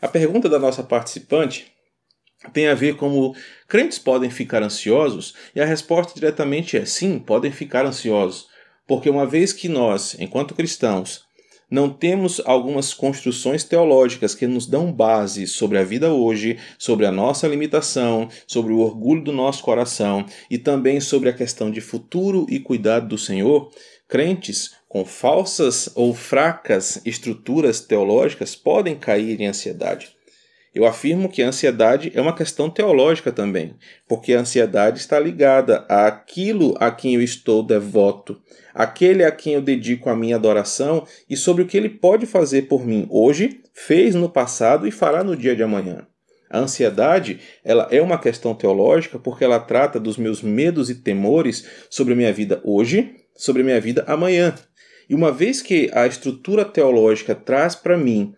A 0.02 0.08
pergunta 0.08 0.48
da 0.48 0.58
nossa 0.58 0.82
participante 0.82 1.68
tem 2.54 2.70
a 2.70 2.74
ver 2.74 2.96
como 2.96 3.36
crentes 3.68 4.00
podem 4.00 4.30
ficar 4.30 4.64
ansiosos, 4.64 5.34
e 5.54 5.60
a 5.60 5.66
resposta 5.66 6.14
diretamente 6.16 6.78
é 6.78 6.86
sim, 6.86 7.20
podem 7.20 7.52
ficar 7.52 7.86
ansiosos, 7.86 8.48
porque 8.88 9.10
uma 9.10 9.26
vez 9.26 9.52
que 9.52 9.68
nós, 9.68 10.16
enquanto 10.18 10.56
cristãos, 10.56 11.26
não 11.70 11.90
temos 11.90 12.42
algumas 12.46 12.94
construções 12.94 13.66
teológicas 13.66 14.34
que 14.34 14.48
nos 14.48 14.66
dão 14.66 14.90
base 14.90 15.46
sobre 15.48 15.78
a 15.78 15.84
vida 15.84 16.14
hoje, 16.14 16.58
sobre 16.80 17.06
a 17.06 17.12
nossa 17.12 17.46
limitação, 17.46 18.30
sobre 18.48 18.72
o 18.72 18.80
orgulho 18.80 19.22
do 19.22 19.34
nosso 19.34 19.62
coração 19.62 20.26
e 20.50 20.58
também 20.58 21.02
sobre 21.02 21.28
a 21.28 21.34
questão 21.34 21.70
de 21.70 21.82
futuro 21.82 22.46
e 22.48 22.58
cuidado 22.58 23.10
do 23.10 23.18
Senhor, 23.18 23.70
crentes 24.08 24.72
com 24.94 25.04
falsas 25.04 25.90
ou 25.96 26.14
fracas 26.14 27.02
estruturas 27.04 27.80
teológicas 27.80 28.56
podem 28.56 28.96
cair 28.96 29.42
em 29.42 29.48
ansiedade. 29.48 30.16
Eu 30.72 30.86
afirmo 30.86 31.30
que 31.30 31.42
a 31.42 31.48
ansiedade 31.48 32.12
é 32.14 32.22
uma 32.22 32.36
questão 32.36 32.70
teológica 32.70 33.32
também, 33.32 33.74
porque 34.08 34.36
a 34.36 34.42
ansiedade 34.42 35.00
está 35.00 35.20
ligada 35.20 35.84
àquilo 35.90 36.76
a 36.80 36.92
quem 36.92 37.16
eu 37.16 37.24
estou 37.24 37.64
devoto, 37.64 38.40
aquele 38.72 39.24
a 39.24 39.32
quem 39.32 39.54
eu 39.54 39.64
dedico 39.64 40.12
a 40.12 40.16
minha 40.16 40.36
adoração 40.36 41.08
e 41.28 41.36
sobre 41.36 41.64
o 41.64 41.66
que 41.66 41.76
ele 41.76 41.90
pode 41.90 42.28
fazer 42.28 42.68
por 42.68 42.86
mim 42.86 43.08
hoje, 43.10 43.62
fez 43.74 44.14
no 44.14 44.30
passado 44.30 44.88
e 44.88 44.92
fará 44.92 45.24
no 45.24 45.36
dia 45.36 45.56
de 45.56 45.64
amanhã. 45.64 46.06
A 46.52 46.60
ansiedade, 46.60 47.40
ela 47.64 47.88
é 47.90 48.00
uma 48.00 48.20
questão 48.20 48.54
teológica 48.54 49.18
porque 49.18 49.44
ela 49.44 49.60
trata 49.60 50.00
dos 50.00 50.18
meus 50.18 50.44
medos 50.44 50.92
e 50.92 50.94
temores 50.94 51.68
sobre 51.90 52.14
a 52.14 52.16
minha 52.16 52.32
vida 52.32 52.62
hoje, 52.64 53.16
sobre 53.36 53.64
a 53.64 53.66
minha 53.66 53.82
vida 53.82 54.04
amanhã. 54.06 54.54
E 55.10 55.16
uma 55.16 55.32
vez 55.32 55.62
que 55.62 55.90
a 55.94 56.08
estrutura 56.08 56.66
teológica 56.66 57.36
traz 57.36 57.76
para 57.76 57.98
mim 57.98 58.34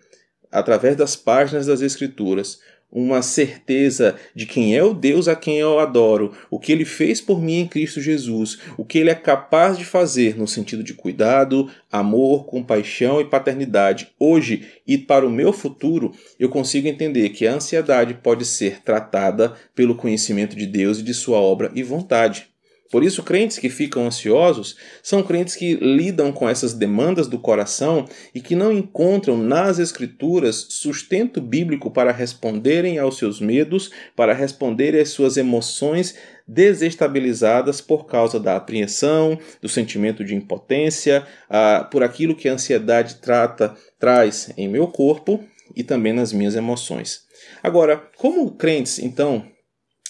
através 0.51 0.95
das 0.95 1.15
páginas 1.15 1.65
das 1.65 1.81
Escrituras, 1.81 2.59
uma 2.95 3.21
certeza 3.21 4.15
de 4.33 4.45
quem 4.45 4.73
é 4.73 4.81
o 4.81 4.93
Deus 4.93 5.27
a 5.27 5.35
quem 5.35 5.59
eu 5.59 5.79
adoro, 5.79 6.31
o 6.49 6.57
que 6.57 6.71
ele 6.71 6.85
fez 6.85 7.19
por 7.19 7.41
mim 7.41 7.59
em 7.59 7.67
Cristo 7.67 7.99
Jesus, 7.99 8.59
o 8.77 8.85
que 8.85 8.97
ele 8.97 9.09
é 9.09 9.15
capaz 9.15 9.77
de 9.77 9.83
fazer 9.83 10.37
no 10.37 10.47
sentido 10.47 10.81
de 10.81 10.93
cuidado, 10.93 11.69
amor, 11.91 12.45
compaixão 12.45 13.19
e 13.19 13.25
paternidade 13.25 14.11
hoje 14.17 14.65
e 14.87 14.97
para 14.97 15.27
o 15.27 15.31
meu 15.31 15.51
futuro, 15.51 16.13
eu 16.39 16.47
consigo 16.47 16.87
entender 16.87 17.29
que 17.29 17.45
a 17.45 17.55
ansiedade 17.55 18.13
pode 18.13 18.45
ser 18.45 18.81
tratada 18.81 19.53
pelo 19.75 19.95
conhecimento 19.95 20.55
de 20.55 20.65
Deus 20.65 20.99
e 20.99 21.03
de 21.03 21.13
sua 21.13 21.39
obra 21.39 21.69
e 21.75 21.83
vontade. 21.83 22.54
Por 22.91 23.03
isso, 23.03 23.23
crentes 23.23 23.57
que 23.57 23.69
ficam 23.69 24.05
ansiosos 24.05 24.77
são 25.01 25.23
crentes 25.23 25.55
que 25.55 25.73
lidam 25.75 26.31
com 26.31 26.47
essas 26.47 26.73
demandas 26.73 27.27
do 27.27 27.39
coração 27.39 28.05
e 28.33 28.39
que 28.39 28.55
não 28.55 28.71
encontram 28.71 29.37
nas 29.37 29.79
Escrituras 29.79 30.67
sustento 30.69 31.41
bíblico 31.41 31.89
para 31.89 32.11
responderem 32.11 32.99
aos 32.99 33.17
seus 33.17 33.41
medos, 33.41 33.91
para 34.15 34.33
responderem 34.33 35.01
às 35.01 35.09
suas 35.09 35.35
emoções 35.35 36.15
desestabilizadas 36.47 37.81
por 37.81 38.05
causa 38.05 38.39
da 38.39 38.55
apreensão, 38.55 39.39
do 39.61 39.67
sentimento 39.67 40.23
de 40.23 40.35
impotência, 40.35 41.25
ah, 41.49 41.87
por 41.91 42.03
aquilo 42.03 42.35
que 42.35 42.47
a 42.47 42.53
ansiedade 42.53 43.15
trata, 43.15 43.75
traz 43.99 44.51
em 44.55 44.67
meu 44.67 44.87
corpo 44.87 45.43
e 45.75 45.83
também 45.83 46.13
nas 46.13 46.31
minhas 46.31 46.55
emoções. 46.55 47.25
Agora, 47.63 47.97
como 48.17 48.51
crentes, 48.51 48.99
então, 48.99 49.43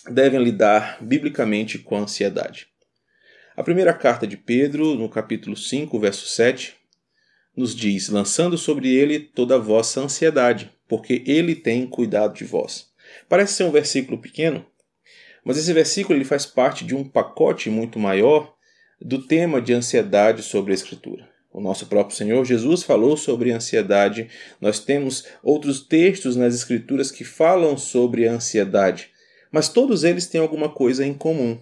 devem 0.09 0.43
lidar 0.43 0.97
biblicamente 1.01 1.79
com 1.79 1.95
a 1.95 2.01
ansiedade. 2.01 2.67
A 3.55 3.63
primeira 3.63 3.93
carta 3.93 4.27
de 4.27 4.35
Pedro, 4.35 4.95
no 4.95 5.07
capítulo 5.07 5.55
5, 5.55 5.97
verso 5.99 6.27
7, 6.27 6.75
nos 7.55 7.75
diz: 7.75 8.09
lançando 8.09 8.57
sobre 8.57 8.93
ele 8.93 9.19
toda 9.19 9.55
a 9.55 9.59
vossa 9.59 10.01
ansiedade, 10.01 10.71
porque 10.87 11.23
ele 11.25 11.55
tem 11.55 11.87
cuidado 11.87 12.33
de 12.33 12.43
vós. 12.43 12.89
Parece 13.29 13.53
ser 13.53 13.63
um 13.63 13.71
versículo 13.71 14.17
pequeno, 14.17 14.65
mas 15.43 15.57
esse 15.57 15.71
versículo 15.71 16.17
ele 16.17 16.25
faz 16.25 16.45
parte 16.45 16.83
de 16.83 16.95
um 16.95 17.07
pacote 17.07 17.69
muito 17.69 17.97
maior 17.97 18.53
do 18.99 19.21
tema 19.25 19.61
de 19.61 19.73
ansiedade 19.73 20.41
sobre 20.41 20.71
a 20.71 20.75
Escritura. 20.75 21.29
O 21.51 21.61
nosso 21.61 21.85
próprio 21.85 22.17
Senhor 22.17 22.43
Jesus 22.43 22.83
falou 22.83 23.15
sobre 23.15 23.51
ansiedade. 23.51 24.27
Nós 24.59 24.79
temos 24.79 25.25
outros 25.41 25.79
textos 25.79 26.35
nas 26.35 26.53
Escrituras 26.53 27.11
que 27.11 27.23
falam 27.23 27.77
sobre 27.77 28.27
ansiedade 28.27 29.14
mas 29.55 29.69
todos 29.69 30.03
eles 30.03 30.27
têm 30.27 30.41
alguma 30.41 30.67
coisa 30.67 31.07
em 31.07 31.13
comum. 31.13 31.57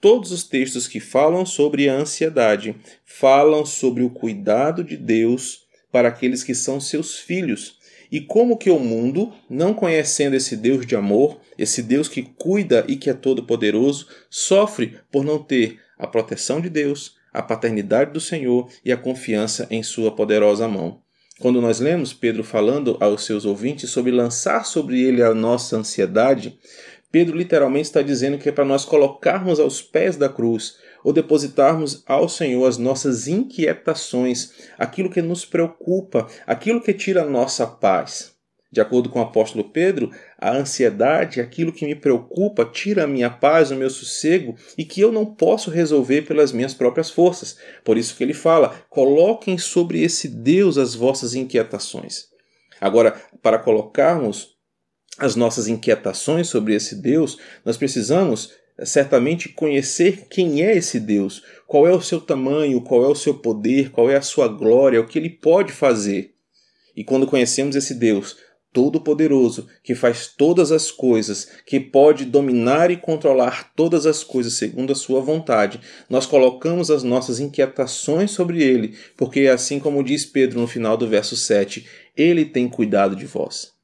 Todos 0.00 0.30
os 0.30 0.44
textos 0.44 0.86
que 0.86 1.00
falam 1.00 1.44
sobre 1.44 1.88
a 1.88 1.92
ansiedade 1.92 2.76
falam 3.04 3.66
sobre 3.66 4.04
o 4.04 4.10
cuidado 4.10 4.84
de 4.84 4.96
Deus 4.96 5.62
para 5.90 6.06
aqueles 6.06 6.44
que 6.44 6.54
são 6.54 6.80
seus 6.80 7.18
filhos 7.18 7.80
e 8.12 8.20
como 8.20 8.56
que 8.56 8.70
o 8.70 8.78
mundo, 8.78 9.32
não 9.50 9.74
conhecendo 9.74 10.36
esse 10.36 10.56
Deus 10.56 10.86
de 10.86 10.94
amor, 10.94 11.40
esse 11.58 11.82
Deus 11.82 12.08
que 12.08 12.22
cuida 12.22 12.84
e 12.86 12.94
que 12.94 13.10
é 13.10 13.12
todo 13.12 13.42
poderoso, 13.42 14.06
sofre 14.30 14.96
por 15.10 15.24
não 15.24 15.42
ter 15.42 15.80
a 15.98 16.06
proteção 16.06 16.60
de 16.60 16.70
Deus, 16.70 17.16
a 17.32 17.42
paternidade 17.42 18.12
do 18.12 18.20
Senhor 18.20 18.70
e 18.84 18.92
a 18.92 18.96
confiança 18.96 19.66
em 19.68 19.82
sua 19.82 20.14
poderosa 20.14 20.68
mão. 20.68 21.02
Quando 21.38 21.60
nós 21.60 21.80
lemos 21.80 22.14
Pedro 22.14 22.42
falando 22.42 22.96
aos 22.98 23.26
seus 23.26 23.44
ouvintes 23.44 23.90
sobre 23.90 24.10
lançar 24.10 24.64
sobre 24.64 25.02
ele 25.02 25.22
a 25.22 25.34
nossa 25.34 25.76
ansiedade, 25.76 26.58
Pedro 27.16 27.34
literalmente 27.34 27.86
está 27.86 28.02
dizendo 28.02 28.36
que 28.36 28.50
é 28.50 28.52
para 28.52 28.62
nós 28.62 28.84
colocarmos 28.84 29.58
aos 29.58 29.80
pés 29.80 30.18
da 30.18 30.28
cruz 30.28 30.76
ou 31.02 31.14
depositarmos 31.14 32.02
ao 32.06 32.28
Senhor 32.28 32.66
as 32.66 32.76
nossas 32.76 33.26
inquietações, 33.26 34.52
aquilo 34.76 35.08
que 35.08 35.22
nos 35.22 35.42
preocupa, 35.42 36.26
aquilo 36.46 36.78
que 36.78 36.92
tira 36.92 37.22
a 37.22 37.24
nossa 37.24 37.66
paz. 37.66 38.34
De 38.70 38.82
acordo 38.82 39.08
com 39.08 39.18
o 39.18 39.22
apóstolo 39.22 39.64
Pedro, 39.64 40.10
a 40.38 40.54
ansiedade, 40.54 41.40
aquilo 41.40 41.72
que 41.72 41.86
me 41.86 41.94
preocupa, 41.94 42.66
tira 42.66 43.04
a 43.04 43.06
minha 43.06 43.30
paz, 43.30 43.70
o 43.70 43.76
meu 43.76 43.88
sossego 43.88 44.54
e 44.76 44.84
que 44.84 45.00
eu 45.00 45.10
não 45.10 45.24
posso 45.24 45.70
resolver 45.70 46.20
pelas 46.20 46.52
minhas 46.52 46.74
próprias 46.74 47.08
forças. 47.08 47.56
Por 47.82 47.96
isso 47.96 48.14
que 48.14 48.22
ele 48.24 48.34
fala: 48.34 48.84
coloquem 48.90 49.56
sobre 49.56 50.02
esse 50.02 50.28
Deus 50.28 50.76
as 50.76 50.94
vossas 50.94 51.34
inquietações. 51.34 52.26
Agora, 52.78 53.18
para 53.40 53.58
colocarmos 53.58 54.55
as 55.18 55.36
nossas 55.36 55.68
inquietações 55.68 56.48
sobre 56.48 56.74
esse 56.74 56.94
Deus, 56.94 57.38
nós 57.64 57.76
precisamos 57.76 58.52
eh, 58.78 58.84
certamente 58.84 59.48
conhecer 59.48 60.26
quem 60.28 60.62
é 60.62 60.76
esse 60.76 61.00
Deus, 61.00 61.42
qual 61.66 61.86
é 61.86 61.92
o 61.92 62.02
seu 62.02 62.20
tamanho, 62.20 62.80
qual 62.80 63.04
é 63.04 63.08
o 63.08 63.14
seu 63.14 63.34
poder, 63.34 63.90
qual 63.90 64.10
é 64.10 64.16
a 64.16 64.22
sua 64.22 64.48
glória, 64.48 65.00
o 65.00 65.06
que 65.06 65.18
ele 65.18 65.30
pode 65.30 65.72
fazer. 65.72 66.34
E 66.94 67.04
quando 67.04 67.26
conhecemos 67.26 67.76
esse 67.76 67.94
Deus 67.94 68.36
todo-poderoso, 68.72 69.68
que 69.82 69.94
faz 69.94 70.26
todas 70.26 70.70
as 70.70 70.90
coisas, 70.90 71.48
que 71.64 71.80
pode 71.80 72.26
dominar 72.26 72.90
e 72.90 72.96
controlar 72.98 73.72
todas 73.74 74.04
as 74.04 74.22
coisas 74.22 74.52
segundo 74.52 74.92
a 74.92 74.94
sua 74.94 75.18
vontade, 75.18 75.80
nós 76.10 76.26
colocamos 76.26 76.90
as 76.90 77.02
nossas 77.02 77.40
inquietações 77.40 78.32
sobre 78.32 78.62
ele, 78.62 78.94
porque 79.16 79.46
assim 79.46 79.80
como 79.80 80.04
diz 80.04 80.26
Pedro 80.26 80.60
no 80.60 80.66
final 80.66 80.94
do 80.94 81.08
verso 81.08 81.34
7, 81.34 81.86
ele 82.14 82.44
tem 82.44 82.68
cuidado 82.68 83.16
de 83.16 83.24
vós. 83.24 83.75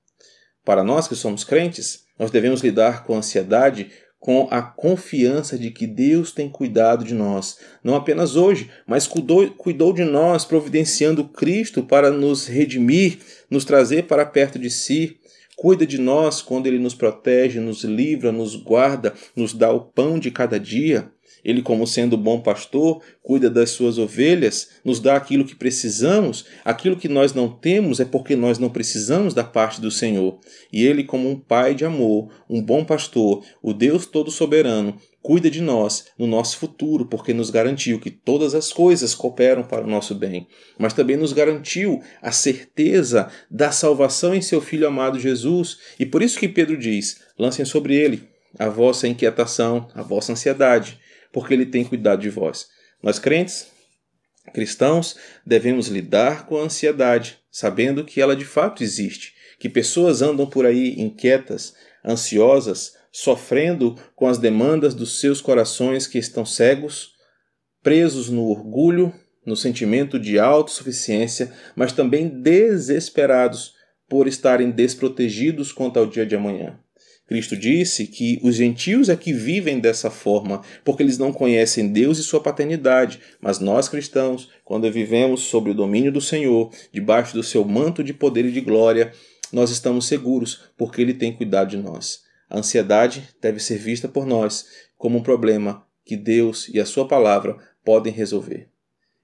Para 0.65 0.85
nós 0.85 1.09
que 1.09 1.15
somos 1.15 1.45
crentes, 1.45 2.05
nós 2.19 2.31
devemos 2.31 2.61
lidar 2.61 3.05
com 3.05 3.15
a 3.15 3.19
ansiedade 3.19 3.91
com 4.23 4.47
a 4.53 4.63
confiança 4.63 5.59
de 5.59 5.73
que 5.73 5.85
Deus 5.85 6.31
tem 6.31 6.49
cuidado 6.49 7.05
de 7.05 7.13
nós, 7.13 7.59
não 7.83 7.97
apenas 7.97 8.37
hoje, 8.37 8.71
mas 8.87 9.05
cuidou, 9.05 9.51
cuidou 9.51 9.93
de 9.93 10.05
nós, 10.05 10.45
providenciando 10.45 11.25
Cristo 11.25 11.83
para 11.83 12.09
nos 12.09 12.47
redimir, 12.47 13.19
nos 13.51 13.65
trazer 13.65 14.05
para 14.05 14.25
perto 14.25 14.61
de 14.61 14.71
si. 14.71 15.19
Cuida 15.57 15.85
de 15.85 15.99
nós 15.99 16.41
quando 16.41 16.69
Ele 16.69 16.79
nos 16.79 16.95
protege, 16.95 17.59
nos 17.59 17.83
livra, 17.83 18.31
nos 18.31 18.55
guarda, 18.55 19.13
nos 19.35 19.53
dá 19.53 19.73
o 19.73 19.81
pão 19.81 20.21
de 20.21 20.31
cada 20.31 20.59
dia. 20.59 21.12
Ele, 21.45 21.63
como 21.63 21.87
sendo 21.87 22.17
bom 22.17 22.41
pastor, 22.41 23.03
cuida 23.23 23.51
das 23.51 23.71
suas 23.71 23.99
ovelhas, 23.99 24.71
nos 24.85 25.01
dá 25.01 25.17
aquilo 25.17 25.45
que 25.45 25.55
precisamos. 25.55 26.45
Aquilo 26.65 26.97
que 26.97 27.09
nós 27.09 27.35
não 27.35 27.49
temos 27.49 28.01
é 28.01 28.05
porque 28.05 28.37
nós 28.37 28.59
não 28.59 28.71
precisamos 28.71 29.35
da 29.35 29.45
parte 29.45 29.81
do 29.81 29.91
Senhor. 29.91 30.39
E 30.73 30.85
Ele, 30.85 31.05
como 31.05 31.29
um 31.29 31.39
pai 31.39 31.75
de 31.75 31.85
amor, 31.85 32.33
um 32.49 32.63
bom 32.63 32.85
pastor, 32.85 33.45
o 33.63 33.73
Deus 33.73 34.07
todo-soberano, 34.07 34.97
cuida 35.23 35.51
de 35.51 35.61
nós 35.61 36.07
no 36.19 36.27
nosso 36.27 36.59
futuro, 36.59 37.07
porque 37.07 37.33
nos 37.33 37.49
garantiu 37.49 38.01
que 38.01 38.11
todas 38.11 38.55
as 38.55 38.73
coisas 38.73 39.15
cooperam 39.15 39.63
para 39.63 39.85
o 39.85 39.91
nosso 39.91 40.15
bem, 40.15 40.49
mas 40.79 40.93
também 40.93 41.17
nos 41.17 41.33
garantiu 41.33 42.03
a 42.21 42.33
certeza 42.33 43.31
da 43.51 43.71
salvação 43.71 44.35
em 44.35 44.43
seu 44.43 44.61
Filho 44.61 44.87
amado 44.87 45.21
Jesus. 45.21 45.79
E 45.99 46.05
por 46.05 46.23
isso 46.23 46.39
que 46.39 46.49
Pedro 46.49 46.77
diz: 46.77 47.21
lancem 47.39 47.65
sobre 47.65 47.95
ele 47.95 48.29
a 48.59 48.69
vossa 48.69 49.09
inquietação, 49.09 49.89
a 49.95 50.03
vossa 50.03 50.33
ansiedade 50.33 51.01
porque 51.33 51.55
Ele 51.55 51.67
tem 51.67 51.85
cuidado 51.85 52.21
de 52.21 52.31
vós. 52.31 52.69
Nós 53.03 53.19
crentes, 53.19 53.67
cristãos, 54.53 55.17
devemos 55.45 55.89
lidar 55.89 56.47
com 56.47 56.57
a 56.57 56.63
ansiedade, 56.63 57.39
sabendo 57.51 58.05
que 58.05 58.21
ela 58.21 58.37
de 58.37 58.45
fato 58.45 58.83
existe, 58.83 59.35
que 59.59 59.69
pessoas 59.69 60.23
andam 60.23 60.47
por 60.47 60.67
aí 60.67 61.01
inquietas, 61.01 61.75
ansiosas, 62.05 62.95
sofrendo 63.11 63.97
com 64.15 64.27
as 64.27 64.39
demandas 64.39 64.95
dos 64.95 65.21
seus 65.21 65.41
corações 65.41 66.07
que 66.07 66.19
estão 66.19 66.47
cegos, 66.47 67.13
presos 67.83 68.29
no 68.29 68.45
orgulho, 68.49 69.13
no 69.45 69.57
sentimento 69.57 70.19
de 70.19 70.39
autossuficiência, 70.39 71.53
mas 71.75 71.93
também 71.93 72.29
desesperados 72.29 73.75
por 74.09 74.29
estarem 74.29 74.71
desprotegidos 74.71 75.73
quanto 75.73 75.99
ao 75.99 76.07
dia 76.07 76.25
de 76.25 76.37
amanhã. 76.37 76.79
Cristo 77.27 77.57
disse 77.57 78.07
que 78.07 78.39
os 78.43 78.57
gentios 78.57 79.09
é 79.09 79.17
que 79.17 79.33
vivem 79.33 79.79
dessa 79.79 80.11
forma, 80.11 80.63
porque 80.85 81.03
eles 81.03 81.19
não 81.19 81.33
conhecem 81.33 81.89
Deus 81.89 82.19
e 82.19 82.23
sua 82.23 82.43
paternidade. 82.43 83.21
Mas 83.41 83.59
nós 83.59 83.89
cristãos, 83.89 84.51
quando 84.65 84.91
vivemos 84.91 85.43
sob 85.43 85.71
o 85.71 85.75
domínio 85.75 86.13
do 86.13 86.21
Senhor, 86.21 86.71
debaixo 86.93 87.35
do 87.35 87.43
seu 87.43 87.65
manto 87.65 88.03
de 88.03 88.13
poder 88.13 88.45
e 88.45 88.53
de 88.53 88.61
glória, 88.61 89.13
nós 89.53 89.71
estamos 89.71 90.07
seguros, 90.07 90.69
porque 90.77 91.01
ele 91.01 91.15
tem 91.15 91.33
cuidado 91.33 91.71
de 91.71 91.77
nós. 91.77 92.23
A 92.51 92.59
ansiedade 92.59 93.29
deve 93.41 93.61
ser 93.61 93.79
vista 93.79 94.09
por 94.09 94.27
nós 94.27 94.67
como 94.99 95.19
um 95.19 95.23
problema 95.23 95.87
que 96.05 96.17
Deus 96.17 96.69
e 96.69 96.81
a 96.81 96.87
sua 96.87 97.07
palavra 97.07 97.57
podem 97.85 98.13
resolver. 98.13 98.69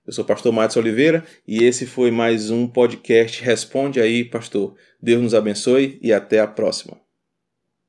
Eu 0.06 0.12
sou 0.12 0.24
o 0.24 0.26
pastor 0.26 0.52
Matos 0.52 0.76
Oliveira 0.76 1.24
e 1.46 1.64
esse 1.64 1.84
foi 1.84 2.10
mais 2.10 2.50
um 2.50 2.66
podcast 2.66 3.42
Responde 3.42 4.00
aí, 4.00 4.24
pastor. 4.24 4.74
Deus 5.02 5.22
nos 5.22 5.34
abençoe 5.34 5.98
e 6.00 6.12
até 6.12 6.40
a 6.40 6.46
próxima. 6.46 7.07